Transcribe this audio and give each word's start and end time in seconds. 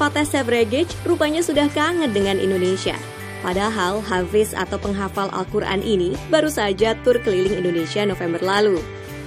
Fateh 0.00 0.24
Sevregic 0.24 0.88
rupanya 1.04 1.44
sudah 1.44 1.68
kangen 1.76 2.16
dengan 2.16 2.40
Indonesia. 2.40 2.96
Padahal 3.44 4.00
Hafiz 4.00 4.56
atau 4.56 4.80
penghafal 4.80 5.28
Al-Quran 5.28 5.84
ini 5.84 6.16
baru 6.32 6.48
saja 6.48 6.96
tur 7.04 7.20
keliling 7.20 7.60
Indonesia 7.60 8.08
November 8.08 8.40
lalu. 8.40 8.80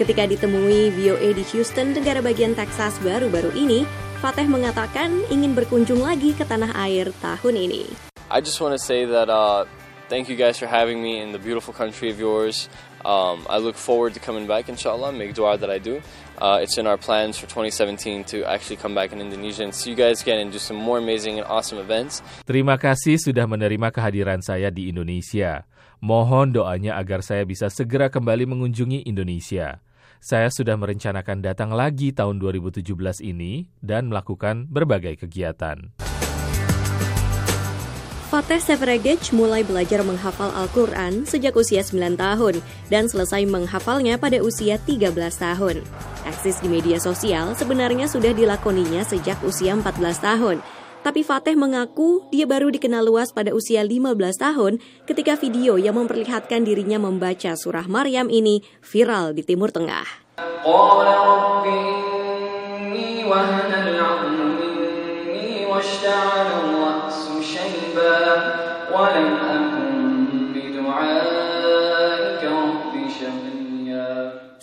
Ketika 0.00 0.24
ditemui 0.24 0.88
VOA 0.96 1.36
di 1.36 1.44
Houston, 1.52 1.92
negara 1.92 2.24
bagian 2.24 2.56
Texas 2.56 2.96
baru-baru 3.04 3.52
ini, 3.52 3.84
Fateh 4.24 4.48
mengatakan 4.48 5.12
ingin 5.28 5.52
berkunjung 5.52 6.00
lagi 6.00 6.32
ke 6.32 6.48
tanah 6.48 6.72
air 6.80 7.12
tahun 7.20 7.60
ini. 7.60 7.84
I 8.32 8.40
just 8.40 8.56
want 8.64 8.72
to 8.72 8.80
say 8.80 9.04
that 9.04 9.28
uh, 9.28 9.68
thank 10.08 10.32
you 10.32 10.36
guys 10.40 10.56
for 10.56 10.64
having 10.64 11.04
me 11.04 11.20
in 11.20 11.36
the 11.36 11.40
beautiful 11.40 11.76
country 11.76 12.08
of 12.08 12.16
yours. 12.16 12.72
Um, 13.04 13.44
I 13.52 13.60
look 13.60 13.76
forward 13.76 14.16
to 14.16 14.20
coming 14.20 14.48
back, 14.48 14.72
inshallah. 14.72 15.12
Make 15.12 15.36
dua 15.36 15.60
that 15.60 15.68
I 15.68 15.76
do. 15.76 16.00
Uh, 16.40 16.58
it's 16.64 16.80
in 16.80 16.88
our 16.88 16.96
plans 16.96 17.36
for 17.36 17.46
2017 17.46 18.24
to 18.32 18.48
actually 18.48 18.80
come 18.80 18.96
back 18.96 19.12
in 19.12 19.20
Indonesia 19.20 19.62
and 19.62 19.76
see 19.76 19.92
you 19.92 19.96
guys 19.96 20.24
again 20.24 20.40
and 20.40 20.50
do 20.50 20.58
some 20.58 20.80
more 20.80 20.98
amazing 20.98 21.36
and 21.36 21.46
awesome 21.46 21.76
events. 21.78 22.24
Terima 22.48 22.80
kasih 22.80 23.20
sudah 23.20 23.44
menerima 23.44 23.92
kehadiran 23.92 24.40
saya 24.40 24.72
di 24.72 24.88
Indonesia. 24.88 25.68
Mohon 26.00 26.56
doanya 26.56 26.96
agar 26.96 27.20
saya 27.20 27.44
bisa 27.44 27.68
segera 27.68 28.08
kembali 28.08 28.48
mengunjungi 28.48 29.04
Indonesia. 29.04 29.84
Saya 30.24 30.48
sudah 30.48 30.80
merencanakan 30.80 31.44
datang 31.44 31.76
lagi 31.76 32.08
tahun 32.08 32.40
2017 32.40 32.80
ini 33.20 33.68
dan 33.84 34.08
melakukan 34.08 34.64
berbagai 34.72 35.20
kegiatan. 35.20 35.92
Fateh 38.34 38.58
Seferegic 38.58 39.30
mulai 39.30 39.62
belajar 39.62 40.02
menghafal 40.02 40.50
Al-Quran 40.58 41.22
sejak 41.22 41.54
usia 41.54 41.86
9 41.86 42.18
tahun 42.18 42.58
dan 42.90 43.06
selesai 43.06 43.46
menghafalnya 43.46 44.18
pada 44.18 44.42
usia 44.42 44.74
13 44.74 45.14
tahun. 45.14 45.86
Eksis 46.26 46.58
di 46.58 46.66
media 46.66 46.98
sosial 46.98 47.54
sebenarnya 47.54 48.10
sudah 48.10 48.34
dilakoninya 48.34 49.06
sejak 49.06 49.38
usia 49.46 49.78
14 49.78 50.18
tahun. 50.18 50.58
Tapi 51.06 51.22
Fateh 51.22 51.54
mengaku 51.54 52.26
dia 52.34 52.42
baru 52.42 52.74
dikenal 52.74 53.06
luas 53.06 53.30
pada 53.30 53.54
usia 53.54 53.86
15 53.86 54.02
tahun 54.18 54.82
ketika 55.06 55.38
video 55.38 55.78
yang 55.78 55.94
memperlihatkan 55.94 56.66
dirinya 56.66 56.98
membaca 56.98 57.54
surah 57.54 57.86
Maryam 57.86 58.26
ini 58.26 58.66
viral 58.82 59.30
di 59.38 59.46
Timur 59.46 59.70
Tengah. 59.70 60.26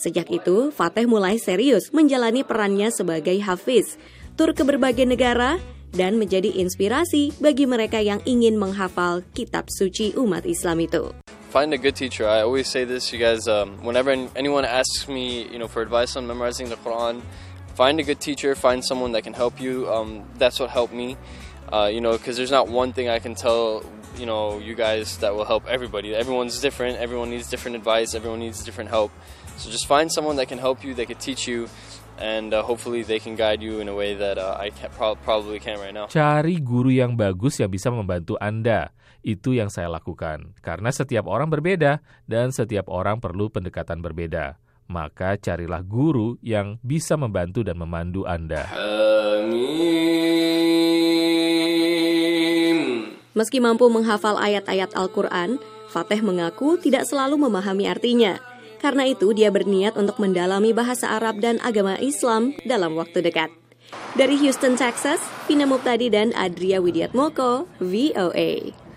Sejak 0.00 0.32
itu, 0.32 0.72
Fateh 0.72 1.04
mulai 1.04 1.36
serius 1.36 1.92
menjalani 1.92 2.40
perannya 2.40 2.88
sebagai 2.88 3.36
hafiz, 3.44 4.00
tur 4.32 4.56
ke 4.56 4.64
berbagai 4.64 5.04
negara, 5.04 5.60
dan 5.92 6.16
menjadi 6.16 6.56
inspirasi 6.56 7.36
bagi 7.36 7.68
mereka 7.68 8.00
yang 8.00 8.24
ingin 8.24 8.56
menghafal 8.56 9.20
kitab 9.36 9.68
suci 9.68 10.16
umat 10.16 10.48
Islam 10.48 10.80
itu. 10.80 11.12
Find 11.52 11.76
a 11.76 11.80
good 11.82 11.92
teacher. 11.92 12.24
I 12.24 12.40
always 12.40 12.64
say 12.64 12.88
this, 12.88 13.12
you 13.12 13.20
guys. 13.20 13.44
Um, 13.44 13.76
whenever 13.84 14.16
anyone 14.32 14.64
asks 14.64 15.04
me, 15.04 15.44
you 15.52 15.60
know, 15.60 15.68
for 15.68 15.84
advice 15.84 16.16
on 16.16 16.24
memorizing 16.24 16.72
the 16.72 16.80
Quran, 16.80 17.20
find 17.76 18.00
a 18.00 18.06
good 18.06 18.24
teacher. 18.24 18.56
Find 18.56 18.80
someone 18.80 19.12
that 19.12 19.28
can 19.28 19.36
help 19.36 19.60
you. 19.60 19.84
Um, 19.90 20.24
that's 20.40 20.56
what 20.56 20.72
helped 20.72 20.96
me. 20.96 21.20
Uh, 21.68 21.92
you 21.92 22.00
know, 22.00 22.16
because 22.16 22.40
there's 22.40 22.54
not 22.54 22.72
one 22.72 22.96
thing 22.96 23.12
I 23.12 23.20
can 23.20 23.36
tell 23.36 23.84
you 24.20 24.28
know 24.28 24.60
you 24.60 24.76
guys 24.76 25.16
that 25.24 25.32
will 25.32 25.48
help 25.48 25.64
everybody. 25.64 26.12
Everyone's 26.12 26.60
different. 26.60 27.00
Everyone 27.00 27.32
needs 27.32 27.48
different 27.48 27.80
advice. 27.80 28.12
Everyone 28.12 28.44
needs 28.44 28.60
different 28.60 28.92
help. 28.92 29.08
So 29.56 29.72
just 29.72 29.88
find 29.88 30.12
someone 30.12 30.36
that 30.36 30.52
can 30.52 30.60
help 30.60 30.84
you, 30.84 30.92
that 31.00 31.08
can 31.08 31.16
teach 31.16 31.48
you, 31.48 31.72
and 32.20 32.52
uh, 32.52 32.60
hopefully 32.60 33.00
they 33.00 33.16
can 33.16 33.34
guide 33.34 33.64
you 33.64 33.80
in 33.80 33.88
a 33.88 33.96
way 33.96 34.12
that 34.12 34.36
uh, 34.36 34.60
I 34.60 34.70
can, 34.70 34.92
pro 34.92 35.16
probably 35.16 35.56
can't 35.58 35.80
right 35.80 35.96
now. 35.96 36.08
Cari 36.12 36.60
guru 36.60 36.92
yang 36.92 37.16
bagus 37.16 37.56
yang 37.60 37.72
bisa 37.72 37.88
membantu 37.88 38.36
Anda. 38.36 38.92
Itu 39.20 39.52
yang 39.52 39.68
saya 39.68 39.92
lakukan. 39.92 40.56
Karena 40.64 40.88
setiap 40.92 41.28
orang 41.28 41.52
berbeda 41.52 42.00
dan 42.24 42.56
setiap 42.56 42.88
orang 42.88 43.20
perlu 43.20 43.52
pendekatan 43.52 44.00
berbeda. 44.00 44.56
Maka 44.88 45.36
carilah 45.36 45.84
guru 45.84 46.40
yang 46.40 46.80
bisa 46.80 47.20
membantu 47.20 47.60
dan 47.60 47.76
memandu 47.76 48.24
Anda. 48.24 48.64
Meski 53.40 53.56
mampu 53.56 53.88
menghafal 53.88 54.36
ayat-ayat 54.36 54.92
Al-Quran, 54.92 55.56
Fateh 55.88 56.20
mengaku 56.20 56.76
tidak 56.76 57.08
selalu 57.08 57.40
memahami 57.48 57.88
artinya. 57.88 58.36
Karena 58.84 59.08
itu, 59.08 59.32
dia 59.32 59.48
berniat 59.48 59.96
untuk 59.96 60.20
mendalami 60.20 60.76
bahasa 60.76 61.08
Arab 61.08 61.40
dan 61.40 61.56
agama 61.64 61.96
Islam 62.04 62.52
dalam 62.68 63.00
waktu 63.00 63.24
dekat. 63.24 63.48
Dari 64.12 64.36
Houston, 64.44 64.76
Texas, 64.76 65.24
Pina 65.48 65.64
Muptadi 65.64 66.12
dan 66.12 66.36
Adria 66.36 66.84
Widiatmoko, 66.84 67.64
VOA. 67.80 68.89